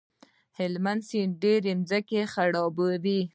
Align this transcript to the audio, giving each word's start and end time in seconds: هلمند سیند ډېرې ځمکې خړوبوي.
هلمند 0.57 1.01
سیند 1.09 1.33
ډېرې 1.43 1.73
ځمکې 1.89 2.21
خړوبوي. 2.31 3.21